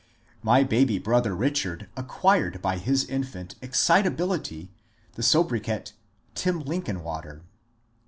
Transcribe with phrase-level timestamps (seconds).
[0.41, 4.71] My baby brother Richard acquired by his infant excitability
[5.13, 5.93] the sobriquet ^^
[6.33, 7.43] Tim Linkinwater."